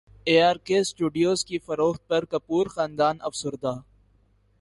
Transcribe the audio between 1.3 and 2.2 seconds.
کی فروخت